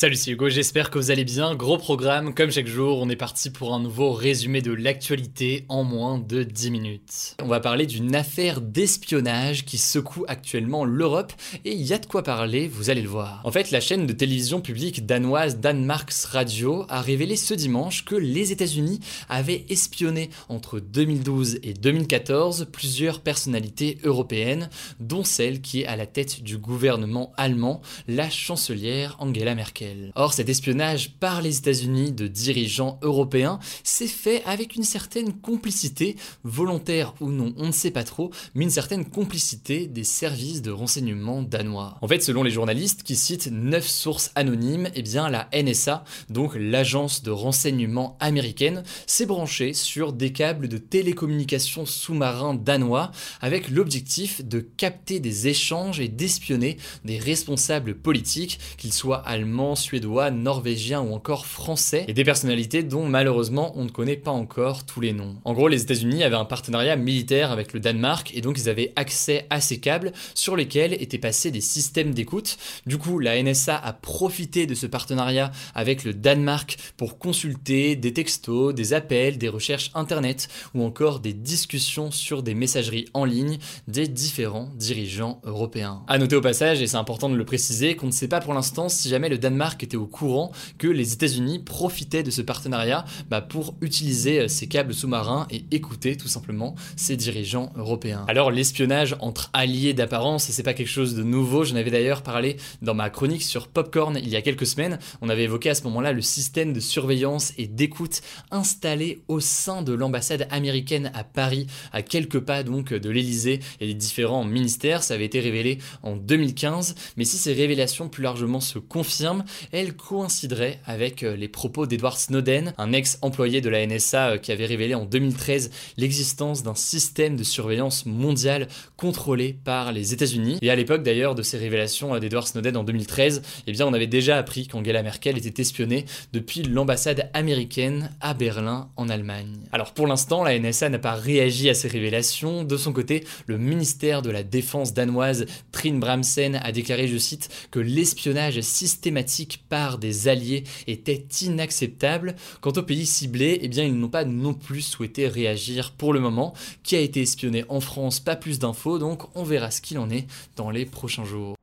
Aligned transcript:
Salut, 0.00 0.14
c'est 0.14 0.30
Hugo, 0.30 0.48
j'espère 0.48 0.90
que 0.90 0.98
vous 0.98 1.10
allez 1.10 1.24
bien. 1.24 1.56
Gros 1.56 1.76
programme, 1.76 2.32
comme 2.32 2.52
chaque 2.52 2.68
jour, 2.68 3.00
on 3.02 3.10
est 3.10 3.16
parti 3.16 3.50
pour 3.50 3.74
un 3.74 3.80
nouveau 3.80 4.12
résumé 4.12 4.62
de 4.62 4.70
l'actualité 4.70 5.64
en 5.68 5.82
moins 5.82 6.18
de 6.20 6.44
10 6.44 6.70
minutes. 6.70 7.34
On 7.42 7.48
va 7.48 7.58
parler 7.58 7.84
d'une 7.84 8.14
affaire 8.14 8.60
d'espionnage 8.60 9.64
qui 9.64 9.76
secoue 9.76 10.24
actuellement 10.28 10.84
l'Europe 10.84 11.32
et 11.64 11.72
il 11.72 11.82
y 11.82 11.94
a 11.94 11.98
de 11.98 12.06
quoi 12.06 12.22
parler, 12.22 12.68
vous 12.68 12.90
allez 12.90 13.02
le 13.02 13.08
voir. 13.08 13.40
En 13.42 13.50
fait, 13.50 13.72
la 13.72 13.80
chaîne 13.80 14.06
de 14.06 14.12
télévision 14.12 14.60
publique 14.60 15.04
danoise 15.04 15.58
Danmarks 15.58 16.26
Radio 16.30 16.86
a 16.88 17.00
révélé 17.00 17.34
ce 17.34 17.54
dimanche 17.54 18.04
que 18.04 18.14
les 18.14 18.52
États-Unis 18.52 19.00
avaient 19.28 19.66
espionné 19.68 20.30
entre 20.48 20.78
2012 20.78 21.58
et 21.64 21.74
2014 21.74 22.68
plusieurs 22.70 23.18
personnalités 23.20 23.98
européennes, 24.04 24.70
dont 25.00 25.24
celle 25.24 25.60
qui 25.60 25.80
est 25.80 25.86
à 25.86 25.96
la 25.96 26.06
tête 26.06 26.44
du 26.44 26.56
gouvernement 26.56 27.32
allemand, 27.36 27.80
la 28.06 28.30
chancelière 28.30 29.16
Angela 29.18 29.56
Merkel. 29.56 29.87
Or, 30.14 30.32
cet 30.32 30.48
espionnage 30.48 31.14
par 31.20 31.42
les 31.42 31.58
États-Unis 31.58 32.12
de 32.12 32.26
dirigeants 32.26 32.98
européens 33.02 33.58
s'est 33.84 34.06
fait 34.06 34.42
avec 34.44 34.76
une 34.76 34.82
certaine 34.82 35.32
complicité, 35.32 36.16
volontaire 36.44 37.14
ou 37.20 37.30
non, 37.30 37.54
on 37.56 37.66
ne 37.66 37.72
sait 37.72 37.90
pas 37.90 38.04
trop, 38.04 38.30
mais 38.54 38.64
une 38.64 38.70
certaine 38.70 39.04
complicité 39.04 39.86
des 39.86 40.04
services 40.04 40.62
de 40.62 40.70
renseignement 40.70 41.42
danois. 41.42 41.98
En 42.02 42.08
fait, 42.08 42.22
selon 42.22 42.42
les 42.42 42.50
journalistes 42.50 43.02
qui 43.02 43.16
citent 43.16 43.50
neuf 43.50 43.86
sources 43.86 44.30
anonymes, 44.34 44.88
eh 44.94 45.02
bien 45.02 45.28
la 45.28 45.48
NSA, 45.52 46.04
donc 46.30 46.54
l'agence 46.54 47.22
de 47.22 47.30
renseignement 47.30 48.16
américaine, 48.20 48.82
s'est 49.06 49.26
branchée 49.26 49.72
sur 49.72 50.12
des 50.12 50.32
câbles 50.32 50.68
de 50.68 50.78
télécommunications 50.78 51.86
sous-marins 51.86 52.54
danois 52.54 53.10
avec 53.40 53.68
l'objectif 53.68 54.44
de 54.44 54.60
capter 54.60 55.20
des 55.20 55.48
échanges 55.48 56.00
et 56.00 56.08
d'espionner 56.08 56.76
des 57.04 57.18
responsables 57.18 57.94
politiques, 57.94 58.58
qu'ils 58.76 58.92
soient 58.92 59.26
allemands, 59.26 59.74
suédois, 59.78 60.30
norvégiens 60.30 61.00
ou 61.00 61.14
encore 61.14 61.46
français, 61.46 62.04
et 62.08 62.12
des 62.12 62.24
personnalités 62.24 62.82
dont 62.82 63.06
malheureusement 63.06 63.72
on 63.76 63.84
ne 63.84 63.90
connaît 63.90 64.16
pas 64.16 64.30
encore 64.30 64.84
tous 64.84 65.00
les 65.00 65.12
noms. 65.12 65.36
En 65.44 65.54
gros, 65.54 65.68
les 65.68 65.82
États-Unis 65.82 66.22
avaient 66.22 66.36
un 66.36 66.44
partenariat 66.44 66.96
militaire 66.96 67.52
avec 67.52 67.72
le 67.72 67.80
Danemark 67.80 68.32
et 68.34 68.40
donc 68.40 68.58
ils 68.58 68.68
avaient 68.68 68.92
accès 68.96 69.46
à 69.50 69.60
ces 69.60 69.80
câbles 69.80 70.12
sur 70.34 70.56
lesquels 70.56 70.92
étaient 70.94 71.18
passés 71.18 71.50
des 71.50 71.60
systèmes 71.60 72.12
d'écoute. 72.12 72.58
Du 72.86 72.98
coup, 72.98 73.18
la 73.18 73.42
NSA 73.42 73.76
a 73.76 73.92
profité 73.92 74.66
de 74.66 74.74
ce 74.74 74.86
partenariat 74.86 75.50
avec 75.74 76.04
le 76.04 76.12
Danemark 76.12 76.76
pour 76.96 77.18
consulter 77.18 77.96
des 77.96 78.12
textos, 78.12 78.74
des 78.74 78.92
appels, 78.92 79.38
des 79.38 79.48
recherches 79.48 79.90
internet 79.94 80.48
ou 80.74 80.84
encore 80.84 81.20
des 81.20 81.32
discussions 81.32 82.10
sur 82.10 82.42
des 82.42 82.54
messageries 82.54 83.06
en 83.14 83.24
ligne 83.24 83.58
des 83.86 84.08
différents 84.08 84.68
dirigeants 84.76 85.40
européens. 85.44 86.02
À 86.08 86.18
noter 86.18 86.36
au 86.36 86.40
passage, 86.40 86.82
et 86.82 86.86
c'est 86.86 86.96
important 86.96 87.28
de 87.28 87.36
le 87.36 87.44
préciser, 87.44 87.96
qu'on 87.96 88.06
ne 88.06 88.12
sait 88.12 88.28
pas 88.28 88.40
pour 88.40 88.54
l'instant 88.54 88.88
si 88.88 89.08
jamais 89.08 89.28
le 89.28 89.38
Danemark 89.38 89.67
était 89.76 89.96
au 89.96 90.06
courant 90.06 90.52
que 90.78 90.88
les 90.88 91.12
États-Unis 91.12 91.58
profitaient 91.58 92.22
de 92.22 92.30
ce 92.30 92.42
partenariat 92.42 93.04
bah, 93.30 93.40
pour 93.40 93.74
utiliser 93.80 94.40
euh, 94.40 94.48
ces 94.48 94.66
câbles 94.66 94.94
sous-marins 94.94 95.46
et 95.50 95.64
écouter 95.70 96.16
tout 96.16 96.28
simplement 96.28 96.74
ces 96.96 97.16
dirigeants 97.16 97.72
européens. 97.76 98.24
Alors 98.28 98.50
l'espionnage 98.50 99.16
entre 99.20 99.50
alliés 99.52 99.94
d'apparence, 99.94 100.44
c'est 100.44 100.62
pas 100.62 100.74
quelque 100.74 100.88
chose 100.88 101.14
de 101.14 101.22
nouveau, 101.22 101.64
j'en 101.64 101.76
avais 101.76 101.90
d'ailleurs 101.90 102.22
parlé 102.22 102.56
dans 102.82 102.94
ma 102.94 103.10
chronique 103.10 103.42
sur 103.42 103.68
Popcorn 103.68 104.18
il 104.22 104.28
y 104.28 104.36
a 104.36 104.42
quelques 104.42 104.66
semaines, 104.66 104.98
on 105.20 105.28
avait 105.28 105.44
évoqué 105.44 105.70
à 105.70 105.74
ce 105.74 105.82
moment-là 105.84 106.12
le 106.12 106.22
système 106.22 106.72
de 106.72 106.80
surveillance 106.80 107.52
et 107.58 107.66
d'écoute 107.66 108.20
installé 108.50 109.22
au 109.28 109.40
sein 109.40 109.82
de 109.82 109.92
l'ambassade 109.92 110.46
américaine 110.50 111.10
à 111.14 111.24
Paris, 111.24 111.66
à 111.92 112.02
quelques 112.02 112.40
pas 112.40 112.62
donc 112.62 112.92
de 112.92 113.10
l'Elysée 113.10 113.60
et 113.80 113.86
des 113.86 113.94
différents 113.94 114.44
ministères, 114.44 115.02
ça 115.02 115.14
avait 115.14 115.24
été 115.24 115.40
révélé 115.40 115.78
en 116.02 116.16
2015, 116.16 116.94
mais 117.16 117.24
si 117.24 117.36
ces 117.36 117.52
révélations 117.52 118.08
plus 118.08 118.22
largement 118.22 118.60
se 118.60 118.78
confirment, 118.78 119.44
elle 119.72 119.94
coïnciderait 119.94 120.80
avec 120.84 121.22
euh, 121.22 121.36
les 121.36 121.48
propos 121.48 121.86
d'Edward 121.86 122.16
Snowden, 122.16 122.74
un 122.78 122.92
ex-employé 122.92 123.60
de 123.60 123.68
la 123.68 123.86
NSA 123.86 124.30
euh, 124.30 124.38
qui 124.38 124.52
avait 124.52 124.66
révélé 124.66 124.94
en 124.94 125.04
2013 125.04 125.70
l'existence 125.96 126.62
d'un 126.62 126.74
système 126.74 127.36
de 127.36 127.44
surveillance 127.44 128.06
mondial 128.06 128.68
contrôlé 128.96 129.56
par 129.64 129.92
les 129.92 130.12
États-Unis. 130.12 130.58
Et 130.62 130.70
à 130.70 130.76
l'époque 130.76 131.02
d'ailleurs 131.02 131.34
de 131.34 131.42
ces 131.42 131.58
révélations 131.58 132.14
euh, 132.14 132.18
d'Edward 132.18 132.46
Snowden 132.46 132.76
en 132.76 132.84
2013, 132.84 133.42
eh 133.66 133.72
bien 133.72 133.86
on 133.86 133.92
avait 133.92 134.06
déjà 134.06 134.36
appris 134.36 134.66
qu'Angela 134.66 135.02
Merkel 135.02 135.38
était 135.38 135.62
espionnée 135.62 136.04
depuis 136.32 136.62
l'ambassade 136.62 137.30
américaine 137.34 138.10
à 138.20 138.34
Berlin 138.34 138.88
en 138.96 139.08
Allemagne. 139.08 139.56
Alors 139.72 139.94
pour 139.94 140.06
l'instant, 140.06 140.44
la 140.44 140.58
NSA 140.58 140.88
n'a 140.88 140.98
pas 140.98 141.14
réagi 141.14 141.68
à 141.68 141.74
ces 141.74 141.88
révélations. 141.88 142.64
De 142.64 142.76
son 142.76 142.92
côté, 142.92 143.24
le 143.46 143.58
ministère 143.58 144.22
de 144.22 144.30
la 144.30 144.42
Défense 144.42 144.94
danoise, 144.94 145.46
Trine 145.72 146.00
Bramsen, 146.00 146.56
a 146.56 146.72
déclaré, 146.72 147.08
je 147.08 147.18
cite, 147.18 147.48
que 147.70 147.80
l'espionnage 147.80 148.60
systématique 148.60 149.47
par 149.56 149.98
des 149.98 150.28
alliés 150.28 150.64
était 150.86 151.26
inacceptable. 151.40 152.36
Quant 152.60 152.72
aux 152.72 152.82
pays 152.82 153.06
ciblés, 153.06 153.58
eh 153.62 153.66
ils 153.66 153.94
n'ont 153.94 154.08
pas 154.08 154.24
non 154.24 154.54
plus 154.54 154.82
souhaité 154.82 155.26
réagir 155.28 155.92
pour 155.92 156.12
le 156.12 156.20
moment. 156.20 156.52
Qui 156.82 156.96
a 156.96 157.00
été 157.00 157.22
espionné 157.22 157.64
en 157.68 157.80
France, 157.80 158.20
pas 158.20 158.36
plus 158.36 158.58
d'infos, 158.58 158.98
donc 158.98 159.24
on 159.34 159.44
verra 159.44 159.70
ce 159.70 159.80
qu'il 159.80 159.98
en 159.98 160.10
est 160.10 160.26
dans 160.56 160.70
les 160.70 160.84
prochains 160.84 161.24
jours. 161.24 161.57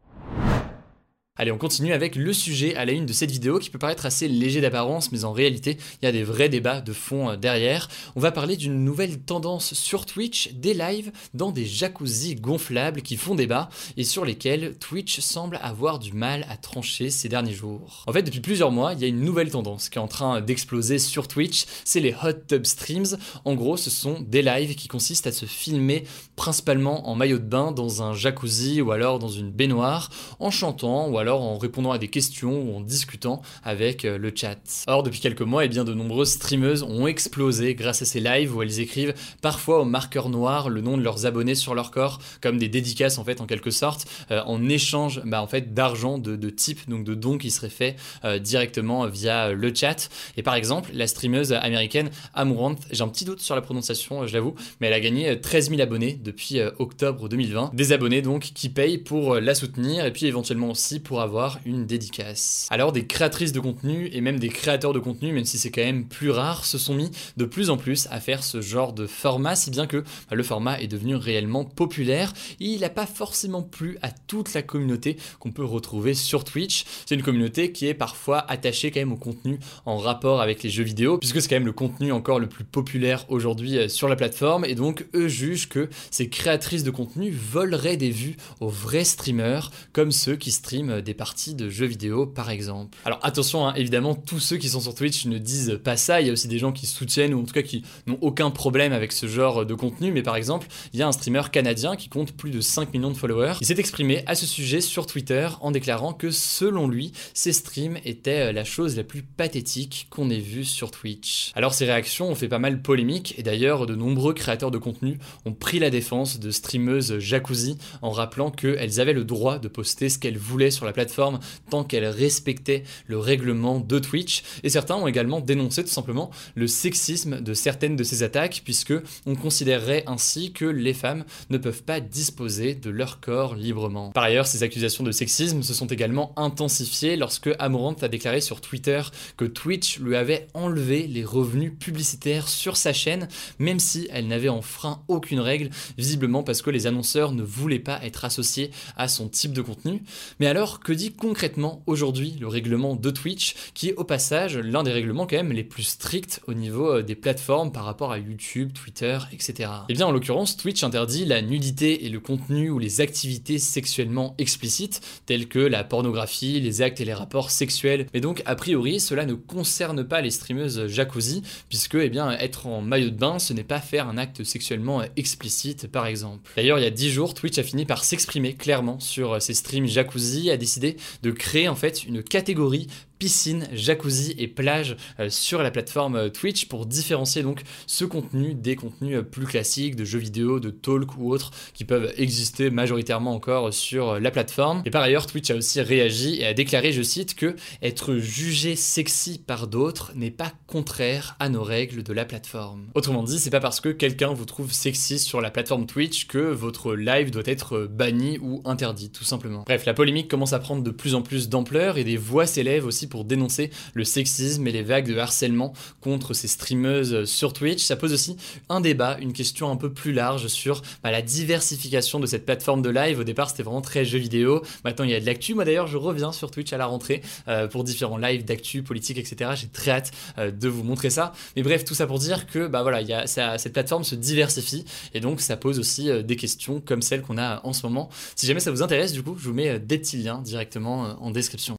Allez, 1.37 1.51
on 1.51 1.57
continue 1.57 1.91
avec 1.91 2.15
le 2.15 2.31
sujet 2.31 2.77
à 2.77 2.85
la 2.85 2.93
une 2.93 3.05
de 3.05 3.11
cette 3.11 3.29
vidéo 3.29 3.59
qui 3.59 3.69
peut 3.69 3.77
paraître 3.77 4.05
assez 4.05 4.29
léger 4.29 4.61
d'apparence, 4.61 5.11
mais 5.11 5.25
en 5.25 5.33
réalité, 5.33 5.75
il 6.01 6.05
y 6.05 6.07
a 6.07 6.13
des 6.13 6.23
vrais 6.23 6.47
débats 6.47 6.79
de 6.79 6.93
fond 6.93 7.31
euh, 7.31 7.35
derrière. 7.35 7.89
On 8.15 8.21
va 8.21 8.31
parler 8.31 8.55
d'une 8.55 8.85
nouvelle 8.85 9.19
tendance 9.19 9.73
sur 9.73 10.05
Twitch, 10.05 10.53
des 10.53 10.73
lives 10.73 11.11
dans 11.33 11.51
des 11.51 11.65
jacuzzis 11.65 12.35
gonflables 12.35 13.01
qui 13.01 13.17
font 13.17 13.35
débat 13.35 13.67
et 13.97 14.05
sur 14.05 14.23
lesquels 14.23 14.77
Twitch 14.79 15.19
semble 15.19 15.59
avoir 15.61 15.99
du 15.99 16.13
mal 16.13 16.45
à 16.49 16.55
trancher 16.55 17.09
ces 17.09 17.27
derniers 17.27 17.51
jours. 17.51 18.05
En 18.07 18.13
fait, 18.13 18.23
depuis 18.23 18.39
plusieurs 18.39 18.71
mois, 18.71 18.93
il 18.93 19.01
y 19.01 19.03
a 19.03 19.09
une 19.09 19.19
nouvelle 19.19 19.51
tendance 19.51 19.89
qui 19.89 19.97
est 19.97 20.01
en 20.01 20.07
train 20.07 20.39
d'exploser 20.39 20.99
sur 20.99 21.27
Twitch, 21.27 21.65
c'est 21.83 21.99
les 21.99 22.13
hot 22.13 22.31
tub 22.47 22.65
streams. 22.65 23.17
En 23.43 23.55
gros, 23.55 23.75
ce 23.75 23.89
sont 23.89 24.21
des 24.21 24.41
lives 24.41 24.75
qui 24.75 24.87
consistent 24.87 25.27
à 25.27 25.33
se 25.33 25.45
filmer 25.45 26.05
principalement 26.37 27.09
en 27.09 27.15
maillot 27.15 27.39
de 27.39 27.43
bain 27.43 27.73
dans 27.73 28.03
un 28.03 28.13
jacuzzi 28.13 28.81
ou 28.81 28.93
alors 28.93 29.19
dans 29.19 29.27
une 29.27 29.51
baignoire, 29.51 30.09
en 30.39 30.49
chantant 30.49 31.09
ou 31.09 31.17
alors 31.17 31.24
alors 31.25 31.41
en 31.41 31.57
répondant 31.57 31.91
à 31.91 31.97
des 31.97 32.07
questions 32.07 32.61
ou 32.61 32.77
en 32.77 32.81
discutant 32.81 33.41
avec 33.63 34.05
euh, 34.05 34.19
le 34.19 34.31
chat. 34.35 34.59
Or, 34.85 35.01
depuis 35.01 35.19
quelques 35.19 35.41
mois, 35.41 35.65
eh 35.65 35.67
bien, 35.67 35.83
de 35.83 35.95
nombreuses 35.95 36.33
streameuses 36.33 36.83
ont 36.83 37.07
explosé 37.07 37.73
grâce 37.73 38.03
à 38.03 38.05
ces 38.05 38.19
lives 38.19 38.55
où 38.55 38.61
elles 38.61 38.79
écrivent 38.79 39.15
parfois 39.41 39.81
au 39.81 39.85
marqueur 39.85 40.29
noir 40.29 40.69
le 40.69 40.81
nom 40.81 40.97
de 40.97 41.01
leurs 41.01 41.25
abonnés 41.25 41.55
sur 41.55 41.73
leur 41.73 41.89
corps, 41.89 42.19
comme 42.41 42.59
des 42.59 42.69
dédicaces 42.69 43.17
en 43.17 43.23
fait 43.23 43.41
en 43.41 43.47
quelque 43.47 43.71
sorte, 43.71 44.05
euh, 44.29 44.43
en 44.45 44.69
échange 44.69 45.23
bah, 45.25 45.41
en 45.41 45.47
fait 45.47 45.73
d'argent 45.73 46.19
de, 46.19 46.49
type, 46.51 46.87
donc 46.87 47.03
de 47.03 47.15
dons 47.15 47.39
qui 47.39 47.49
seraient 47.49 47.69
faits 47.69 47.95
euh, 48.23 48.37
directement 48.37 49.07
via 49.07 49.51
le 49.51 49.73
chat. 49.73 50.09
Et 50.37 50.43
par 50.43 50.53
exemple, 50.53 50.91
la 50.93 51.07
streameuse 51.07 51.53
américaine 51.53 52.11
Amouranth, 52.35 52.81
j'ai 52.91 53.01
un 53.01 53.07
petit 53.07 53.25
doute 53.25 53.41
sur 53.41 53.55
la 53.55 53.61
prononciation, 53.61 54.27
je 54.27 54.33
l'avoue, 54.33 54.53
mais 54.79 54.87
elle 54.87 54.93
a 54.93 54.99
gagné 54.99 55.41
13 55.41 55.69
000 55.69 55.81
abonnés 55.81 56.19
depuis 56.23 56.59
octobre 56.77 57.27
2020. 57.29 57.71
Des 57.73 57.93
abonnés 57.93 58.21
donc 58.21 58.51
qui 58.53 58.69
payent 58.69 58.99
pour 58.99 59.35
la 59.35 59.55
soutenir 59.55 60.05
et 60.05 60.13
puis 60.13 60.27
éventuellement 60.27 60.69
aussi 60.69 60.99
pour 60.99 61.14
avoir 61.21 61.59
une 61.65 61.85
dédicace. 61.85 62.67
Alors 62.69 62.91
des 62.91 63.05
créatrices 63.05 63.51
de 63.51 63.59
contenu 63.59 64.09
et 64.11 64.21
même 64.21 64.39
des 64.39 64.49
créateurs 64.49 64.93
de 64.93 64.99
contenu, 64.99 65.33
même 65.33 65.45
si 65.45 65.57
c'est 65.57 65.71
quand 65.71 65.83
même 65.83 66.05
plus 66.05 66.29
rare, 66.29 66.65
se 66.65 66.77
sont 66.77 66.95
mis 66.95 67.11
de 67.37 67.45
plus 67.45 67.69
en 67.69 67.77
plus 67.77 68.07
à 68.11 68.19
faire 68.19 68.43
ce 68.43 68.61
genre 68.61 68.93
de 68.93 69.07
format, 69.07 69.55
si 69.55 69.71
bien 69.71 69.87
que 69.87 69.97
bah, 69.97 70.35
le 70.35 70.43
format 70.43 70.79
est 70.79 70.87
devenu 70.87 71.15
réellement 71.15 71.65
populaire. 71.65 72.33
Il 72.59 72.81
n'a 72.81 72.89
pas 72.89 73.05
forcément 73.05 73.61
plu 73.61 73.97
à 74.01 74.11
toute 74.11 74.53
la 74.53 74.61
communauté 74.61 75.17
qu'on 75.39 75.51
peut 75.51 75.63
retrouver 75.63 76.13
sur 76.13 76.43
Twitch. 76.43 76.85
C'est 77.05 77.15
une 77.15 77.23
communauté 77.23 77.71
qui 77.71 77.87
est 77.87 77.93
parfois 77.93 78.39
attachée 78.49 78.91
quand 78.91 78.99
même 78.99 79.11
au 79.11 79.17
contenu 79.17 79.59
en 79.85 79.97
rapport 79.97 80.41
avec 80.41 80.63
les 80.63 80.69
jeux 80.69 80.83
vidéo, 80.83 81.17
puisque 81.17 81.41
c'est 81.41 81.47
quand 81.47 81.55
même 81.55 81.65
le 81.65 81.71
contenu 81.71 82.11
encore 82.11 82.39
le 82.39 82.47
plus 82.47 82.63
populaire 82.63 83.25
aujourd'hui 83.29 83.77
euh, 83.77 83.87
sur 83.87 84.07
la 84.07 84.15
plateforme. 84.15 84.65
Et 84.65 84.75
donc 84.75 85.05
eux 85.13 85.27
jugent 85.27 85.69
que 85.69 85.89
ces 86.11 86.29
créatrices 86.29 86.83
de 86.83 86.91
contenu 86.91 87.31
voleraient 87.31 87.97
des 87.97 88.09
vues 88.09 88.37
aux 88.59 88.69
vrais 88.69 89.03
streamers, 89.03 89.71
comme 89.93 90.11
ceux 90.11 90.35
qui 90.35 90.51
streament 90.51 91.01
des 91.05 91.13
parties 91.13 91.55
de 91.55 91.69
jeux 91.69 91.85
vidéo 91.85 92.25
par 92.25 92.49
exemple. 92.49 92.97
Alors 93.05 93.19
attention, 93.23 93.67
hein, 93.67 93.73
évidemment, 93.75 94.15
tous 94.15 94.39
ceux 94.39 94.57
qui 94.57 94.67
sont 94.67 94.81
sur 94.81 94.93
Twitch 94.93 95.25
ne 95.25 95.37
disent 95.37 95.79
pas 95.83 95.95
ça. 95.95 96.19
Il 96.19 96.27
y 96.27 96.29
a 96.29 96.33
aussi 96.33 96.49
des 96.49 96.59
gens 96.59 96.73
qui 96.73 96.87
soutiennent 96.87 97.33
ou 97.33 97.41
en 97.41 97.45
tout 97.45 97.53
cas 97.53 97.61
qui 97.61 97.83
n'ont 98.07 98.17
aucun 98.21 98.51
problème 98.51 98.91
avec 98.91 99.13
ce 99.13 99.27
genre 99.27 99.65
de 99.65 99.73
contenu. 99.73 100.11
Mais 100.11 100.23
par 100.23 100.35
exemple, 100.35 100.67
il 100.93 100.99
y 100.99 101.03
a 101.03 101.07
un 101.07 101.11
streamer 101.11 101.43
canadien 101.51 101.95
qui 101.95 102.09
compte 102.09 102.33
plus 102.33 102.51
de 102.51 102.59
5 102.59 102.93
millions 102.93 103.11
de 103.11 103.17
followers. 103.17 103.53
Il 103.61 103.67
s'est 103.67 103.79
exprimé 103.79 104.23
à 104.25 104.35
ce 104.35 104.45
sujet 104.45 104.81
sur 104.81 105.05
Twitter 105.05 105.47
en 105.61 105.71
déclarant 105.71 106.13
que 106.13 106.31
selon 106.31 106.87
lui, 106.87 107.13
ces 107.33 107.53
streams 107.53 107.97
étaient 108.03 108.49
euh, 108.49 108.51
la 108.51 108.63
chose 108.63 108.97
la 108.97 109.03
plus 109.03 109.21
pathétique 109.21 110.07
qu'on 110.09 110.29
ait 110.29 110.39
vue 110.39 110.65
sur 110.65 110.91
Twitch. 110.91 111.51
Alors 111.55 111.73
ces 111.73 111.85
réactions 111.85 112.29
ont 112.29 112.35
fait 112.35 112.47
pas 112.47 112.59
mal 112.59 112.81
polémique 112.81 113.35
et 113.37 113.43
d'ailleurs 113.43 113.85
de 113.85 113.95
nombreux 113.95 114.33
créateurs 114.33 114.71
de 114.71 114.77
contenu 114.77 115.19
ont 115.45 115.53
pris 115.53 115.79
la 115.79 115.89
défense 115.89 116.39
de 116.39 116.51
streameuses 116.51 117.19
jacuzzi 117.19 117.77
en 118.01 118.11
rappelant 118.11 118.51
qu'elles 118.51 118.99
avaient 118.99 119.13
le 119.13 119.23
droit 119.23 119.59
de 119.59 119.67
poster 119.67 120.09
ce 120.09 120.17
qu'elles 120.17 120.37
voulaient 120.37 120.71
sur 120.71 120.85
la 120.85 120.93
plateforme 120.95 121.39
tant 121.69 121.83
qu'elles 121.83 122.07
respectaient 122.07 122.83
le 123.05 123.19
règlement 123.19 123.79
de 123.79 123.99
Twitch. 123.99 124.43
Et 124.63 124.69
certains 124.69 124.95
ont 124.95 125.07
également 125.07 125.41
dénoncé 125.41 125.83
tout 125.83 125.89
simplement 125.89 126.31
le 126.55 126.67
sexisme 126.67 127.41
de 127.41 127.53
certaines 127.53 127.95
de 127.95 128.03
ces 128.03 128.23
attaques 128.23 128.61
puisque 128.63 128.93
on 129.25 129.35
considérerait 129.35 130.03
ainsi 130.07 130.53
que 130.53 130.65
les 130.65 130.93
femmes 130.93 131.25
ne 131.49 131.57
peuvent 131.57 131.83
pas 131.83 131.99
disposer 131.99 132.73
de 132.73 132.89
leur 132.89 133.19
corps 133.19 133.55
librement. 133.55 134.11
Par 134.11 134.23
ailleurs, 134.23 134.47
ces 134.47 134.63
accusations 134.63 135.03
de 135.03 135.11
sexisme 135.11 135.61
se 135.61 135.73
sont 135.73 135.87
également 135.87 136.33
intensifiées 136.37 137.17
lorsque 137.17 137.49
Amorant 137.59 137.95
a 138.01 138.07
déclaré 138.07 138.41
sur 138.41 138.61
Twitter 138.61 139.01
que 139.37 139.45
Twitch 139.45 139.99
lui 139.99 140.15
avait 140.15 140.47
enlevé 140.53 141.07
les 141.07 141.25
revenus 141.25 141.73
publicitaires 141.77 142.47
sur 142.47 142.77
sa 142.77 142.93
chaîne, 142.93 143.27
même 143.59 143.79
si 143.79 144.07
elle 144.11 144.27
n'avait 144.27 144.49
enfreint 144.49 145.03
aucune 145.07 145.41
règle, 145.41 145.69
visiblement 145.97 146.43
parce 146.43 146.61
que 146.61 146.69
les 146.69 146.87
annonceurs 146.87 147.33
ne 147.33 147.43
voulaient 147.43 147.79
pas 147.79 147.99
être 148.03 148.23
associés 148.23 148.71
à 148.95 149.07
son 149.07 149.27
type 149.27 149.51
de 149.53 149.61
contenu. 149.61 150.01
Mais 150.39 150.47
alors, 150.47 150.79
que 150.85 150.93
dit 150.93 151.13
concrètement 151.13 151.81
aujourd'hui 151.87 152.35
le 152.39 152.47
règlement 152.47 152.95
de 152.95 153.09
Twitch, 153.09 153.55
qui 153.73 153.89
est 153.89 153.95
au 153.95 154.03
passage 154.03 154.55
l'un 154.55 154.83
des 154.83 154.91
règlements 154.91 155.25
quand 155.25 155.35
même 155.35 155.51
les 155.51 155.63
plus 155.63 155.81
stricts 155.81 156.41
au 156.47 156.53
niveau 156.53 156.97
euh, 156.97 157.01
des 157.01 157.15
plateformes 157.15 157.71
par 157.71 157.85
rapport 157.85 158.11
à 158.11 158.19
YouTube, 158.19 158.71
Twitter, 158.71 159.17
etc. 159.33 159.71
Eh 159.89 159.93
bien, 159.95 160.05
en 160.05 160.11
l'occurrence, 160.11 160.57
Twitch 160.57 160.83
interdit 160.83 161.25
la 161.25 161.41
nudité 161.41 162.05
et 162.05 162.09
le 162.09 162.19
contenu 162.19 162.69
ou 162.69 162.77
les 162.77 163.01
activités 163.01 163.57
sexuellement 163.57 164.35
explicites, 164.37 165.01
telles 165.25 165.47
que 165.47 165.57
la 165.57 165.83
pornographie, 165.83 166.61
les 166.61 166.83
actes 166.83 167.01
et 167.01 167.05
les 167.05 167.15
rapports 167.15 167.49
sexuels. 167.49 168.05
Mais 168.13 168.21
donc, 168.21 168.43
a 168.45 168.53
priori, 168.53 168.99
cela 168.99 169.25
ne 169.25 169.33
concerne 169.33 170.03
pas 170.03 170.21
les 170.21 170.29
streameuses 170.29 170.85
jacuzzi, 170.85 171.41
puisque, 171.67 171.95
eh 171.95 172.09
bien, 172.09 172.29
être 172.33 172.67
en 172.67 172.81
maillot 172.81 173.09
de 173.09 173.17
bain, 173.17 173.39
ce 173.39 173.53
n'est 173.53 173.63
pas 173.63 173.79
faire 173.79 174.07
un 174.07 174.19
acte 174.19 174.43
sexuellement 174.43 175.01
explicite, 175.17 175.87
par 175.87 176.05
exemple. 176.05 176.51
D'ailleurs, 176.55 176.77
il 176.77 176.83
y 176.83 176.87
a 176.87 176.91
10 176.91 177.09
jours, 177.09 177.33
Twitch 177.33 177.57
a 177.57 177.63
fini 177.63 177.85
par 177.85 178.03
s'exprimer 178.03 178.53
clairement 178.53 178.99
sur 178.99 179.41
ses 179.41 179.55
streams 179.55 179.87
jacuzzi, 179.87 180.51
a 180.51 180.57
décidé 180.57 180.74
de 180.79 181.31
créer 181.31 181.67
en 181.67 181.75
fait 181.75 182.03
une 182.03 182.23
catégorie 182.23 182.87
piscine, 183.17 183.67
jacuzzi 183.73 184.35
et 184.37 184.47
plage 184.47 184.97
euh, 185.19 185.29
sur 185.29 185.61
la 185.61 185.71
plateforme 185.71 186.15
euh, 186.15 186.29
Twitch 186.29 186.67
pour 186.67 186.85
différencier 186.85 187.43
donc 187.43 187.61
ce 187.87 188.05
contenu 188.05 188.53
des 188.53 188.75
contenus 188.75 189.17
euh, 189.17 189.21
plus 189.23 189.45
classiques 189.45 189.95
de 189.95 190.05
jeux 190.05 190.19
vidéo, 190.19 190.59
de 190.59 190.69
talk 190.69 191.17
ou 191.17 191.31
autres 191.31 191.51
qui 191.73 191.85
peuvent 191.85 192.13
exister 192.17 192.69
majoritairement 192.69 193.33
encore 193.33 193.73
sur 193.73 194.19
la 194.19 194.31
plateforme. 194.31 194.81
Et 194.85 194.89
par 194.89 195.01
ailleurs, 195.01 195.27
Twitch 195.27 195.49
a 195.49 195.55
aussi 195.55 195.81
réagi 195.81 196.41
et 196.41 196.45
a 196.45 196.53
déclaré, 196.53 196.91
je 196.91 197.01
cite, 197.01 197.35
que 197.35 197.55
être 197.81 198.15
jugé 198.17 198.75
sexy 198.75 199.39
par 199.39 199.67
d'autres 199.67 200.11
n'est 200.15 200.31
pas 200.31 200.51
contraire 200.67 201.35
à 201.39 201.49
nos 201.49 201.63
règles 201.63 202.03
de 202.03 202.13
la 202.13 202.25
plateforme. 202.25 202.87
Autrement 202.93 203.23
dit, 203.23 203.39
c'est 203.39 203.49
pas 203.49 203.59
parce 203.59 203.79
que 203.79 203.89
quelqu'un 203.89 204.33
vous 204.33 204.45
trouve 204.45 204.71
sexy 204.71 205.19
sur 205.19 205.41
la 205.41 205.51
plateforme 205.51 205.85
Twitch 205.85 206.27
que 206.27 206.39
votre 206.39 206.95
live 206.95 207.31
doit 207.31 207.43
être 207.45 207.87
banni 207.89 208.37
ou 208.39 208.61
interdit, 208.65 209.09
tout 209.09 209.23
simplement. 209.23 209.63
Bref, 209.65 209.85
la 209.85 209.93
polémique 209.93 210.27
commence 210.27 210.53
à 210.53 210.59
prendre 210.59 210.83
de 210.83 210.91
plus 210.91 211.15
en 211.15 211.21
plus 211.21 211.49
d'ampleur 211.49 211.97
et 211.97 212.03
des 212.03 212.17
voix 212.17 212.45
s'élèvent 212.45 212.85
aussi 212.85 213.04
pour 213.07 213.25
dénoncer 213.25 213.71
le 213.93 214.03
sexisme 214.03 214.67
et 214.67 214.71
les 214.71 214.83
vagues 214.83 215.07
de 215.07 215.17
harcèlement 215.17 215.73
contre 216.01 216.33
ces 216.33 216.47
streameuses 216.47 217.25
sur 217.25 217.53
Twitch. 217.53 217.83
Ça 217.83 217.95
pose 217.95 218.13
aussi 218.13 218.37
un 218.69 218.81
débat, 218.81 219.17
une 219.19 219.33
question 219.33 219.71
un 219.71 219.75
peu 219.75 219.91
plus 219.91 220.13
large 220.13 220.47
sur 220.47 220.81
bah, 221.03 221.11
la 221.11 221.21
diversification 221.21 222.19
de 222.19 222.25
cette 222.25 222.45
plateforme 222.45 222.81
de 222.81 222.89
live. 222.89 223.19
Au 223.19 223.23
départ, 223.23 223.49
c'était 223.49 223.63
vraiment 223.63 223.81
très 223.81 224.05
jeux 224.05 224.19
vidéo. 224.19 224.63
Maintenant, 224.83 225.05
il 225.05 225.11
y 225.11 225.15
a 225.15 225.19
de 225.19 225.25
l'actu. 225.25 225.53
Moi, 225.53 225.65
d'ailleurs, 225.65 225.87
je 225.87 225.97
reviens 225.97 226.31
sur 226.31 226.51
Twitch 226.51 226.73
à 226.73 226.77
la 226.77 226.85
rentrée 226.85 227.21
euh, 227.47 227.67
pour 227.67 227.83
différents 227.83 228.17
lives 228.17 228.45
d'actu, 228.45 228.83
politique, 228.83 229.17
etc. 229.17 229.51
J'ai 229.55 229.67
très 229.67 229.91
hâte 229.91 230.11
euh, 230.37 230.51
de 230.51 230.67
vous 230.67 230.83
montrer 230.83 231.09
ça. 231.09 231.33
Mais 231.55 231.63
bref, 231.63 231.85
tout 231.85 231.95
ça 231.95 232.07
pour 232.07 232.19
dire 232.19 232.47
que 232.47 232.67
bah 232.67 232.81
voilà, 232.81 233.01
y 233.01 233.15
cette 233.25 233.73
plateforme 233.73 234.03
se 234.03 234.15
diversifie 234.15 234.85
et 235.13 235.19
donc 235.19 235.41
ça 235.41 235.57
pose 235.57 235.79
aussi 235.79 236.09
euh, 236.09 236.21
des 236.21 236.35
questions 236.35 236.81
comme 236.81 237.01
celles 237.01 237.21
qu'on 237.21 237.37
a 237.37 237.61
en 237.65 237.73
ce 237.73 237.85
moment. 237.85 238.09
Si 238.35 238.45
jamais 238.45 238.59
ça 238.59 238.71
vous 238.71 238.81
intéresse, 238.81 239.13
du 239.13 239.23
coup, 239.23 239.35
je 239.39 239.47
vous 239.47 239.53
mets 239.53 239.79
des 239.79 239.97
petits 239.97 240.17
liens 240.17 240.41
directement 240.41 241.15
en 241.21 241.31
description. 241.31 241.75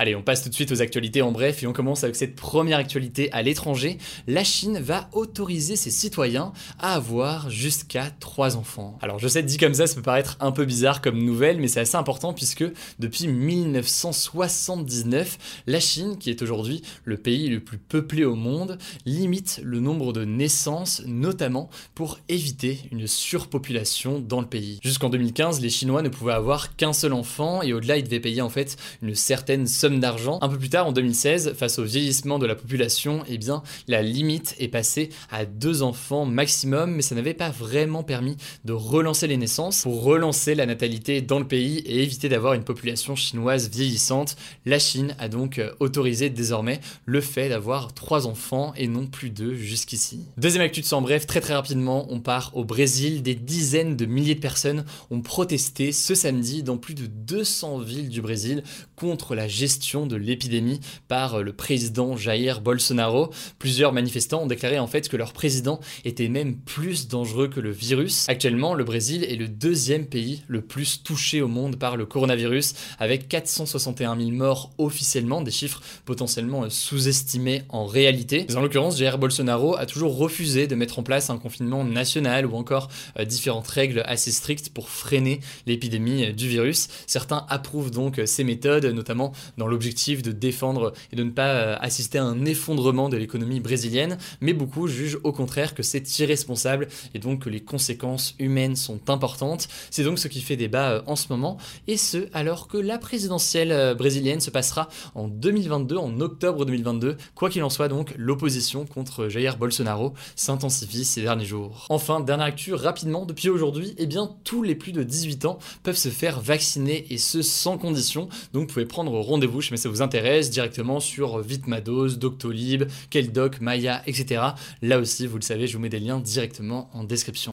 Allez, 0.00 0.14
on 0.14 0.22
passe 0.22 0.44
tout 0.44 0.48
de 0.48 0.54
suite 0.54 0.70
aux 0.70 0.80
actualités 0.80 1.22
en 1.22 1.32
bref 1.32 1.64
et 1.64 1.66
on 1.66 1.72
commence 1.72 2.04
avec 2.04 2.14
cette 2.14 2.36
première 2.36 2.78
actualité 2.78 3.32
à 3.32 3.42
l'étranger. 3.42 3.98
La 4.28 4.44
Chine 4.44 4.78
va 4.78 5.10
autoriser 5.12 5.74
ses 5.74 5.90
citoyens 5.90 6.52
à 6.78 6.94
avoir 6.94 7.50
jusqu'à 7.50 8.12
3 8.20 8.56
enfants. 8.56 8.96
Alors 9.02 9.18
je 9.18 9.26
sais, 9.26 9.42
dit 9.42 9.56
comme 9.56 9.74
ça, 9.74 9.88
ça 9.88 9.96
peut 9.96 10.02
paraître 10.02 10.36
un 10.38 10.52
peu 10.52 10.64
bizarre 10.64 11.02
comme 11.02 11.18
nouvelle, 11.18 11.58
mais 11.58 11.66
c'est 11.66 11.80
assez 11.80 11.96
important 11.96 12.32
puisque 12.32 12.64
depuis 13.00 13.26
1979, 13.26 15.38
la 15.66 15.80
Chine, 15.80 16.16
qui 16.16 16.30
est 16.30 16.42
aujourd'hui 16.42 16.82
le 17.02 17.16
pays 17.16 17.48
le 17.48 17.58
plus 17.58 17.78
peuplé 17.78 18.24
au 18.24 18.36
monde, 18.36 18.78
limite 19.04 19.60
le 19.64 19.80
nombre 19.80 20.12
de 20.12 20.24
naissances, 20.24 21.02
notamment 21.06 21.70
pour 21.96 22.20
éviter 22.28 22.78
une 22.92 23.08
surpopulation 23.08 24.20
dans 24.20 24.40
le 24.40 24.46
pays. 24.46 24.78
Jusqu'en 24.84 25.08
2015, 25.08 25.60
les 25.60 25.70
Chinois 25.70 26.02
ne 26.02 26.08
pouvaient 26.08 26.34
avoir 26.34 26.76
qu'un 26.76 26.92
seul 26.92 27.14
enfant 27.14 27.62
et 27.62 27.72
au-delà, 27.72 27.96
ils 27.96 28.04
devaient 28.04 28.20
payer 28.20 28.42
en 28.42 28.48
fait 28.48 28.76
une 29.02 29.16
certaine 29.16 29.66
somme 29.66 29.87
d'argent. 29.96 30.38
Un 30.42 30.48
peu 30.48 30.58
plus 30.58 30.68
tard, 30.68 30.86
en 30.86 30.92
2016, 30.92 31.54
face 31.54 31.78
au 31.78 31.84
vieillissement 31.84 32.38
de 32.38 32.46
la 32.46 32.54
population, 32.54 33.22
eh 33.28 33.38
bien, 33.38 33.62
la 33.86 34.02
limite 34.02 34.54
est 34.58 34.68
passée 34.68 35.08
à 35.30 35.44
deux 35.44 35.82
enfants 35.82 36.24
maximum, 36.24 36.92
mais 36.92 37.02
ça 37.02 37.14
n'avait 37.14 37.34
pas 37.34 37.50
vraiment 37.50 38.02
permis 38.02 38.36
de 38.64 38.72
relancer 38.72 39.26
les 39.26 39.36
naissances. 39.36 39.82
Pour 39.82 40.02
relancer 40.02 40.54
la 40.54 40.66
natalité 40.66 41.22
dans 41.22 41.38
le 41.38 41.46
pays 41.46 41.78
et 41.78 42.02
éviter 42.02 42.28
d'avoir 42.28 42.54
une 42.54 42.64
population 42.64 43.16
chinoise 43.16 43.70
vieillissante, 43.70 44.36
la 44.66 44.78
Chine 44.78 45.14
a 45.18 45.28
donc 45.28 45.58
euh, 45.58 45.72
autorisé 45.80 46.30
désormais 46.30 46.80
le 47.06 47.20
fait 47.20 47.48
d'avoir 47.48 47.94
trois 47.94 48.26
enfants 48.26 48.72
et 48.76 48.86
non 48.86 49.06
plus 49.06 49.30
deux 49.30 49.54
jusqu'ici. 49.54 50.20
Deuxième 50.36 50.62
actu 50.62 50.80
de 50.80 50.86
sans 50.86 51.00
bref, 51.00 51.26
très 51.26 51.40
très 51.40 51.54
rapidement, 51.54 52.06
on 52.10 52.20
part 52.20 52.52
au 52.54 52.64
Brésil. 52.64 53.22
Des 53.22 53.34
dizaines 53.34 53.96
de 53.96 54.06
milliers 54.06 54.34
de 54.34 54.40
personnes 54.40 54.84
ont 55.10 55.20
protesté 55.20 55.92
ce 55.92 56.14
samedi 56.14 56.62
dans 56.62 56.76
plus 56.76 56.94
de 56.94 57.06
200 57.06 57.78
villes 57.78 58.08
du 58.08 58.20
Brésil 58.20 58.62
contre 58.96 59.34
la 59.34 59.48
gestion 59.48 59.77
de 59.78 60.16
l'épidémie 60.16 60.80
par 61.06 61.36
euh, 61.36 61.42
le 61.42 61.52
président 61.52 62.16
Jair 62.16 62.60
Bolsonaro. 62.60 63.30
Plusieurs 63.60 63.92
manifestants 63.92 64.42
ont 64.42 64.46
déclaré 64.46 64.78
en 64.78 64.88
fait 64.88 65.08
que 65.08 65.16
leur 65.16 65.32
président 65.32 65.78
était 66.04 66.28
même 66.28 66.56
plus 66.56 67.06
dangereux 67.06 67.48
que 67.48 67.60
le 67.60 67.70
virus. 67.70 68.28
Actuellement, 68.28 68.74
le 68.74 68.82
Brésil 68.82 69.24
est 69.24 69.36
le 69.36 69.46
deuxième 69.46 70.06
pays 70.06 70.42
le 70.48 70.62
plus 70.62 71.02
touché 71.04 71.40
au 71.40 71.48
monde 71.48 71.76
par 71.76 71.96
le 71.96 72.06
coronavirus, 72.06 72.74
avec 72.98 73.28
461 73.28 74.18
000 74.18 74.30
morts 74.32 74.72
officiellement, 74.78 75.42
des 75.42 75.52
chiffres 75.52 75.80
potentiellement 76.04 76.64
euh, 76.64 76.70
sous-estimés 76.70 77.62
en 77.68 77.86
réalité. 77.86 78.46
En 78.56 78.60
l'occurrence, 78.60 78.98
Jair 78.98 79.16
Bolsonaro 79.16 79.76
a 79.76 79.86
toujours 79.86 80.18
refusé 80.18 80.66
de 80.66 80.74
mettre 80.74 80.98
en 80.98 81.04
place 81.04 81.30
un 81.30 81.38
confinement 81.38 81.84
national 81.84 82.46
ou 82.46 82.56
encore 82.56 82.88
euh, 83.18 83.24
différentes 83.24 83.68
règles 83.68 84.02
assez 84.06 84.32
strictes 84.32 84.70
pour 84.70 84.88
freiner 84.88 85.40
l'épidémie 85.66 86.32
du 86.32 86.48
virus. 86.48 86.88
Certains 87.06 87.46
approuvent 87.48 87.92
donc 87.92 88.20
ces 88.26 88.42
méthodes, 88.42 88.86
notamment 88.86 89.32
dans 89.56 89.67
l'objectif 89.68 90.22
de 90.22 90.32
défendre 90.32 90.92
et 91.12 91.16
de 91.16 91.22
ne 91.22 91.30
pas 91.30 91.48
euh, 91.48 91.76
assister 91.80 92.18
à 92.18 92.24
un 92.24 92.44
effondrement 92.44 93.08
de 93.08 93.16
l'économie 93.16 93.60
brésilienne, 93.60 94.18
mais 94.40 94.52
beaucoup 94.52 94.88
jugent 94.88 95.18
au 95.24 95.32
contraire 95.32 95.74
que 95.74 95.82
c'est 95.82 96.18
irresponsable 96.18 96.88
et 97.14 97.18
donc 97.18 97.44
que 97.44 97.50
les 97.50 97.60
conséquences 97.60 98.34
humaines 98.38 98.76
sont 98.76 99.10
importantes. 99.10 99.68
C'est 99.90 100.04
donc 100.04 100.18
ce 100.18 100.28
qui 100.28 100.40
fait 100.40 100.56
débat 100.56 100.90
euh, 100.90 101.02
en 101.06 101.16
ce 101.16 101.26
moment, 101.30 101.58
et 101.86 101.96
ce 101.96 102.28
alors 102.32 102.68
que 102.68 102.78
la 102.78 102.98
présidentielle 102.98 103.72
euh, 103.72 103.94
brésilienne 103.94 104.40
se 104.40 104.50
passera 104.50 104.88
en 105.14 105.28
2022, 105.28 105.96
en 105.96 106.20
octobre 106.20 106.64
2022. 106.64 107.16
Quoi 107.34 107.50
qu'il 107.50 107.62
en 107.62 107.70
soit 107.70 107.88
donc, 107.88 108.14
l'opposition 108.16 108.84
contre 108.86 109.28
Jair 109.28 109.56
Bolsonaro 109.56 110.14
s'intensifie 110.36 111.04
ces 111.04 111.22
derniers 111.22 111.44
jours. 111.44 111.86
Enfin, 111.88 112.20
dernière 112.20 112.46
actu 112.46 112.74
rapidement, 112.74 113.26
depuis 113.26 113.48
aujourd'hui, 113.48 113.94
eh 113.98 114.06
bien 114.06 114.30
tous 114.44 114.62
les 114.62 114.74
plus 114.74 114.92
de 114.92 115.02
18 115.02 115.44
ans 115.44 115.58
peuvent 115.82 115.96
se 115.96 116.08
faire 116.08 116.40
vacciner 116.40 117.06
et 117.10 117.18
ce 117.18 117.42
sans 117.42 117.78
condition. 117.78 118.28
Donc 118.52 118.68
vous 118.68 118.74
pouvez 118.74 118.86
prendre 118.86 119.12
rendez-vous, 119.12 119.57
si 119.60 119.76
ça 119.76 119.88
vous 119.88 120.02
intéresse, 120.02 120.50
directement 120.50 121.00
sur 121.00 121.40
Vitmados, 121.40 122.16
Doctolib, 122.16 122.84
Keldoc, 123.10 123.60
Maya, 123.60 124.02
etc. 124.06 124.42
Là 124.82 124.98
aussi, 124.98 125.26
vous 125.26 125.36
le 125.36 125.42
savez, 125.42 125.66
je 125.66 125.76
vous 125.76 125.82
mets 125.82 125.88
des 125.88 126.00
liens 126.00 126.20
directement 126.20 126.90
en 126.92 127.04
description. 127.04 127.52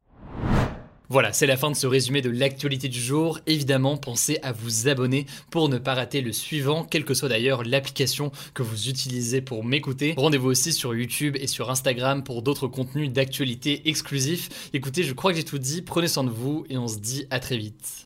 Voilà, 1.07 1.33
c'est 1.33 1.45
la 1.45 1.55
fin 1.55 1.69
de 1.69 1.75
ce 1.75 1.85
résumé 1.85 2.21
de 2.21 2.31
l'actualité 2.31 2.89
du 2.89 2.99
jour. 2.99 3.39
Évidemment, 3.45 3.95
pensez 3.95 4.39
à 4.41 4.51
vous 4.51 4.87
abonner 4.87 5.27
pour 5.51 5.69
ne 5.69 5.77
pas 5.77 5.93
rater 5.93 6.21
le 6.21 6.31
suivant, 6.31 6.83
quelle 6.83 7.05
que 7.05 7.13
soit 7.13 7.29
d'ailleurs 7.29 7.63
l'application 7.63 8.31
que 8.55 8.63
vous 8.63 8.89
utilisez 8.89 9.41
pour 9.41 9.63
m'écouter. 9.63 10.15
Rendez-vous 10.17 10.49
aussi 10.49 10.73
sur 10.73 10.95
YouTube 10.95 11.37
et 11.39 11.47
sur 11.47 11.69
Instagram 11.69 12.23
pour 12.23 12.41
d'autres 12.41 12.67
contenus 12.67 13.11
d'actualité 13.11 13.87
exclusifs. 13.87 14.69
Écoutez, 14.73 15.03
je 15.03 15.13
crois 15.13 15.31
que 15.31 15.37
j'ai 15.37 15.43
tout 15.43 15.59
dit, 15.59 15.83
prenez 15.83 16.07
soin 16.07 16.23
de 16.23 16.31
vous 16.31 16.65
et 16.69 16.77
on 16.77 16.87
se 16.87 16.97
dit 16.97 17.27
à 17.29 17.39
très 17.39 17.57
vite. 17.57 18.05